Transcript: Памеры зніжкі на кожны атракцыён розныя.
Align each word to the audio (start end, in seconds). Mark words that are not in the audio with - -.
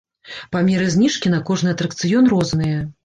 Памеры 0.55 0.87
зніжкі 0.95 1.33
на 1.35 1.41
кожны 1.51 1.75
атракцыён 1.77 2.31
розныя. 2.35 2.81